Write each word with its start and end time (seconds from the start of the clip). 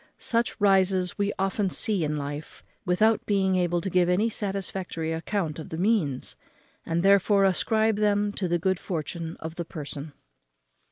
Such 0.17 0.59
rises 0.59 1.19
we 1.19 1.31
often 1.37 1.69
see 1.69 2.03
in 2.03 2.17
life, 2.17 2.63
without 2.85 3.23
being 3.27 3.55
able 3.55 3.81
to 3.81 3.89
give 3.91 4.09
any 4.09 4.29
satisfactory 4.31 5.13
account 5.13 5.59
of 5.59 5.69
the 5.69 5.77
means, 5.77 6.35
and 6.87 7.03
therefore 7.03 7.43
ascribe 7.45 7.97
them 7.97 8.31
to 8.33 8.47
the 8.47 8.57
good 8.57 8.79
fortune 8.79 9.37
of 9.39 9.57
the 9.57 9.65
person. 9.65 10.13